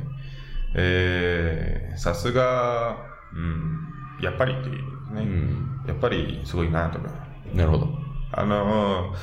[0.75, 2.97] えーさすが、
[3.33, 3.87] うん、
[4.21, 5.21] やっぱりっていうね。
[5.21, 7.09] hum, やっぱりすごいなとか。
[7.53, 7.87] Naruto.
[8.33, 9.13] あの、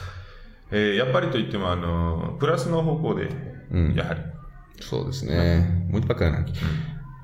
[0.70, 3.28] えーやっぱりといっても、あの、プラスの方向で、
[3.70, 4.20] うんやはり。
[4.80, 5.86] Sou desse, né?
[5.88, 6.44] Muito bacana.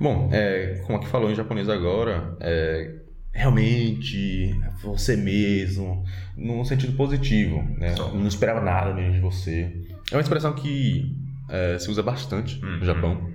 [0.00, 2.94] Bom, é, como aqui falou em japonês agora, é,
[3.32, 6.04] realmente você mesmo,
[6.36, 7.94] num sentido positivo, né?
[7.96, 8.08] Só.
[8.14, 9.84] Não esperava nada mesmo de você.
[10.10, 11.14] É uma expressão que
[11.48, 13.30] é, se usa bastante Hum, no Japão.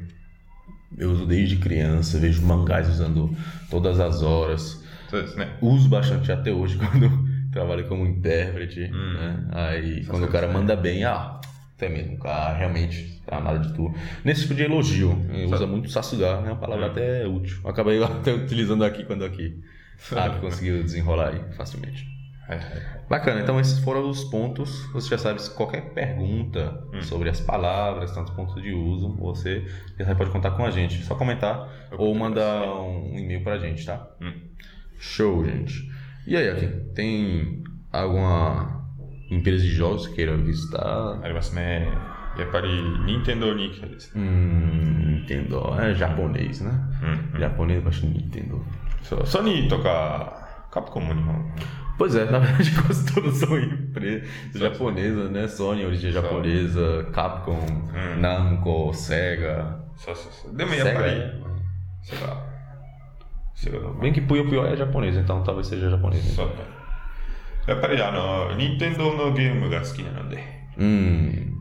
[0.97, 3.29] Eu uso desde criança, vejo mangás usando
[3.69, 4.81] todas as horas.
[5.09, 5.57] そうですね。
[5.61, 7.09] uso bastante até hoje quando
[7.50, 9.14] trabalho como intérprete, hum.
[9.14, 9.48] né?
[9.52, 11.40] Aí quando o cara manda bem, ah,
[11.76, 13.94] até mesmo, cara, realmente, tá nada de tudo.
[14.24, 15.16] Nesse tipo de elogio,
[15.52, 16.50] usa muito sasugar, né?
[16.50, 16.90] Uma palavra hum.
[16.90, 17.60] até é útil.
[17.64, 19.62] Acabei até utilizando aqui quando aqui.
[19.98, 22.20] Sabe, ah, conseguiu desenrolar aí facilmente.
[23.08, 24.86] Bacana, então esses foram os pontos.
[24.92, 27.02] Você já sabe se qualquer pergunta hum.
[27.02, 29.64] sobre as palavras, tantos pontos de uso, você
[29.98, 31.02] já pode contar com a gente.
[31.04, 34.08] Só comentar Eu ou mandar um e-mail pra gente, tá?
[34.20, 34.32] Hum.
[34.98, 35.90] Show, gente.
[36.27, 38.83] E aí, aqui, tem alguma
[39.29, 41.19] empresa de jogos que queira visitar?
[41.23, 41.87] ありますね。
[42.37, 42.67] やっぱり、
[43.05, 44.21] 任天堂に行きたいですね。
[44.21, 45.79] Hum, Nintendo.
[45.81, 46.71] É japonês, né?
[47.01, 47.39] うん、うん。
[47.39, 48.61] Japonês, bastante Nintendo.
[49.03, 51.45] そう、ソニーとか、カプコンも日本。
[51.97, 55.47] Pois é, na verdade quase todas são empresas Só- japonesas, né?
[55.47, 56.21] Sony, origem Só.
[56.21, 57.55] japonesa, Capcom,
[57.93, 58.19] Hum.
[58.19, 59.77] Namco, Sega.
[59.95, 60.57] そうそうそう。
[60.57, 61.31] でもやっぱり、 Sega,
[62.03, 62.17] セガ。
[62.17, 62.41] セガの
[64.01, 66.23] Bem que Puyo Puyo é japonês, então talvez seja japonês.
[66.25, 66.31] né?
[66.35, 66.49] そう
[67.67, 70.37] やっぱりあの、任天堂のゲームが好きなので、
[70.77, 71.53] Hum,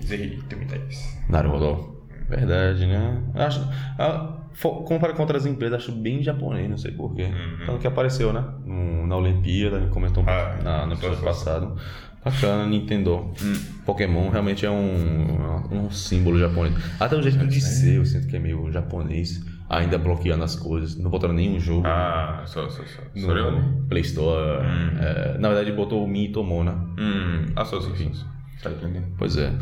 [0.00, 1.18] ぜひ行ってみたいです。
[1.28, 2.00] Naruto.
[2.28, 3.20] Verdade, né?
[3.34, 3.60] Acho,
[3.98, 7.24] ah, fo- compara com outras empresas, acho bem japonês, não sei porquê.
[7.24, 7.66] Uhum.
[7.66, 8.42] Tanto que apareceu, né?
[8.64, 11.76] No- na Olimpíada, ele comentou um pouco Ah, na, no só- episódio só- passado.
[12.25, 13.31] Bacana, Nintendo.
[13.39, 13.53] Hum.
[13.85, 16.73] Pokémon realmente é um, um símbolo japonês.
[16.99, 19.45] Até o jeito é de ser, eu sinto que é meio japonês.
[19.69, 21.85] Ainda bloqueando as coisas, não botaram nenhum jogo.
[21.85, 23.01] Ah, só, só, só.
[23.15, 23.41] No Sorry.
[23.41, 23.73] Né?
[23.89, 24.65] Play Store.
[24.65, 24.97] Hum.
[24.99, 26.73] É, na verdade, botou o Mi Tomona.
[26.73, 26.85] Né?
[26.99, 27.45] Hum.
[27.55, 28.11] Ah, só, só, Enfim.
[28.13, 28.25] só.
[28.63, 29.05] Tá entendendo?
[29.17, 29.53] Pois é.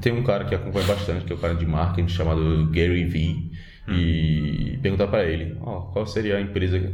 [0.00, 3.04] Tem um cara que acompanha bastante, que é o um cara de marketing chamado Gary
[3.04, 3.50] Vee.
[3.88, 3.94] Hum.
[3.94, 6.92] E perguntar para ele: oh, qual seria a empresa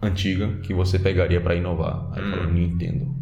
[0.00, 2.10] antiga que você pegaria para inovar?
[2.12, 2.30] Aí hum.
[2.30, 3.15] falou: Nintendo.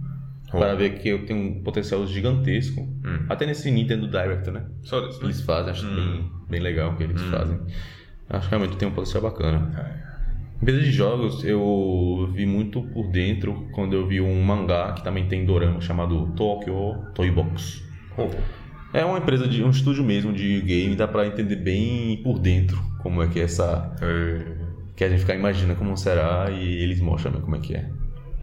[0.59, 2.81] Para ver que tem um potencial gigantesco.
[2.81, 3.27] Hum.
[3.29, 4.65] Até nesse Nintendo Direct, né?
[4.83, 5.01] Só?
[5.01, 5.09] Né?
[5.23, 5.95] Eles fazem, acho hum.
[5.95, 7.31] bem, bem legal o que eles hum.
[7.31, 7.61] fazem.
[8.29, 9.71] Acho que realmente tem um potencial bacana.
[10.01, 10.05] É.
[10.63, 15.05] Em vez de jogos, eu vi muito por dentro quando eu vi um mangá que
[15.05, 17.83] também tem dorama chamado Tokyo Toy Box.
[18.17, 18.31] Oh.
[18.97, 22.81] É uma empresa de um estúdio mesmo de game, dá para entender bem por dentro
[23.03, 24.39] como é que é essa é.
[24.97, 27.91] que a gente fica imaginando como será e eles mostram como é que é.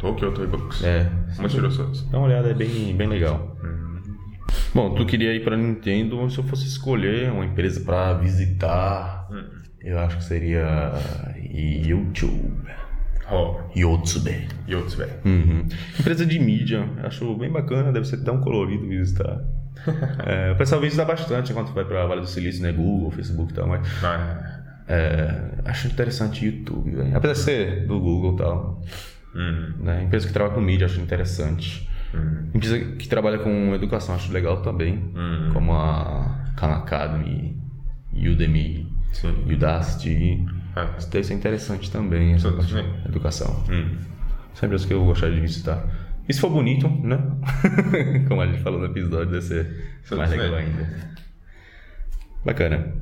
[0.02, 0.84] Tokyo Toy Box.
[0.84, 1.10] É,
[1.40, 2.10] Muito curioso.
[2.12, 3.56] dá uma olhada, é bem, bem legal.
[4.74, 9.28] Bom, tu queria ir pra Nintendo, se eu fosse escolher uma empresa pra visitar,
[9.82, 10.94] eu acho que seria
[11.44, 12.70] YouTube.
[13.32, 13.56] Oh.
[13.76, 14.48] Yotsube.
[14.68, 15.06] Yotsube.
[15.24, 15.66] Uhum.
[16.00, 19.40] Empresa de mídia, eu acho bem bacana, deve ser tão colorido visitar.
[20.28, 22.72] É, o pessoal visita bastante quando vai pra Vale do Silício, né?
[22.72, 24.62] Google, Facebook e tal, mas Ah.
[24.88, 27.18] é, acho interessante YouTube, velho.
[27.18, 28.82] Apesar de ser do Google e tal.
[29.36, 29.74] Hum.
[29.80, 30.04] Né?
[30.04, 31.90] Empresa que trabalha com mídia, acho interessante.
[32.14, 32.50] Hum.
[32.54, 35.12] Empresa que trabalha com educação, acho legal também.
[35.16, 35.50] Hum.
[35.54, 37.58] Como a Khan Academy,
[38.14, 39.46] Udemy, Sim.
[39.52, 40.46] Udacity.
[40.76, 40.96] Ah.
[40.98, 43.64] Isso deve ser interessante também, essa parte de educação.
[43.70, 43.98] Hum.
[44.54, 45.86] São empresas que eu gostaria de visitar.
[46.28, 47.18] E se for bonito, né?
[48.28, 49.68] Como a gente falou no episódio, deve ser
[50.12, 51.12] mais legal ainda.
[52.46, 52.94] Bacana.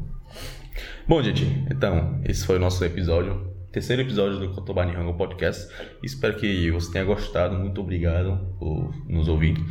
[1.08, 3.52] Bom, gente, então, esse foi o nosso episódio.
[3.71, 5.71] Terceiro episódio do Kotobani Hango Podcast.
[6.01, 7.55] Espero que você tenha gostado.
[7.55, 9.63] Muito obrigado por nos ouvir.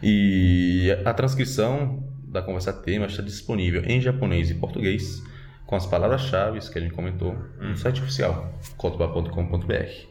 [0.00, 5.20] E a transcrição da conversa tema está disponível em japonês e português,
[5.66, 10.10] com as palavras-chave que a gente comentou no site oficial, kotoba.com.br.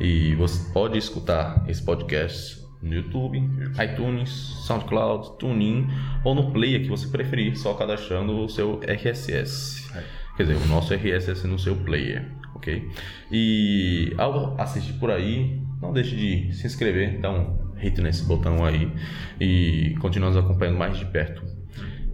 [0.00, 3.38] E você pode escutar esse podcast no YouTube,
[3.80, 4.28] iTunes,
[4.66, 5.86] SoundCloud, TuneIn
[6.24, 9.88] ou no player que você preferir, só cadastrando o seu RSS.
[10.36, 12.88] Quer dizer, o nosso RSS no seu player, ok?
[13.30, 18.64] E ao assistir por aí, não deixe de se inscrever, dá um hit nesse botão
[18.64, 18.90] aí
[19.40, 21.42] e continue nos acompanhando mais de perto.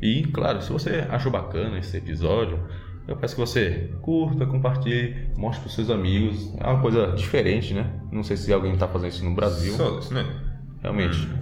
[0.00, 2.58] E claro, se você achou bacana esse episódio,
[3.06, 6.52] eu peço que você curta, compartilhe, mostre para os seus amigos.
[6.58, 7.90] É uma coisa diferente, né?
[8.10, 9.74] Não sei se alguém está fazendo isso no Brasil.
[9.74, 10.24] Só isso, né?
[10.82, 11.26] Realmente.
[11.26, 11.38] Hum,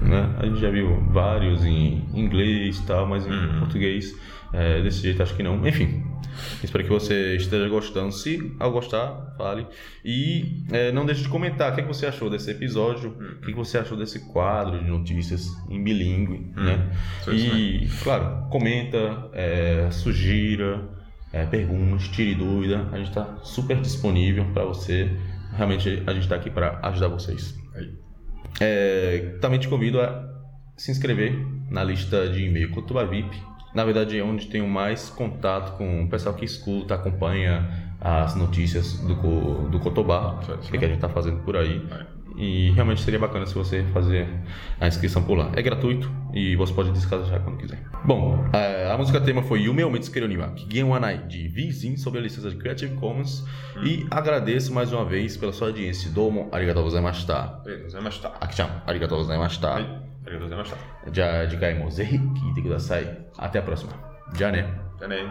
[0.00, 0.34] né?
[0.38, 3.58] A gente já viu vários em inglês e tal, mas em hum.
[3.60, 4.14] português
[4.54, 5.66] é, desse jeito acho que não.
[5.66, 6.04] Enfim,
[6.62, 8.12] espero que você esteja gostando.
[8.12, 9.66] Se ao gostar, fale.
[10.04, 13.40] E é, não deixe de comentar o que, é que você achou desse episódio, o
[13.40, 16.90] que, é que você achou desse quadro de notícias em bilíngue, né?
[17.20, 20.88] Isso, isso, E, claro, comenta, é, sugira,
[21.32, 22.88] é, pergunte, tire dúvida.
[22.92, 25.10] A gente está super disponível para você.
[25.56, 27.58] Realmente a gente está aqui para ajudar vocês.
[29.40, 30.32] também te convido a
[30.76, 31.36] se inscrever
[31.70, 36.08] na lista de e-mail Cotuba VIP na verdade, é onde tenho mais contato com o
[36.08, 37.68] pessoal que escuta, acompanha
[38.00, 41.84] as notícias do, do Cotobá, que, que a gente está fazendo por aí.
[41.90, 42.24] É.
[42.36, 44.28] E realmente seria bacana se você fazer
[44.80, 45.50] a inscrição por lá.
[45.54, 47.80] É gratuito e você pode descarregar quando quiser.
[48.04, 52.22] Bom, a, a música tema foi Yume Omits Keronima, Kigen Wanai, de Vizin, sobre a
[52.22, 53.44] licença de Creative Commons.
[53.76, 53.84] Hum.
[53.84, 56.10] E agradeço mais uma vez pela sua audiência.
[56.10, 57.34] Domo arigatou gozaimashita.
[57.34, 58.32] Arigatou gozaimashita.
[58.40, 60.13] Akichan, arigatou gozaimashita.
[60.23, 60.23] はい。
[60.25, 61.11] ありがとうございました。
[61.11, 63.03] Já, 次回もぜひ聴いてください。
[63.37, 63.89] até a próxima.
[64.33, 64.65] Já né?
[64.99, 65.29] じゃあね。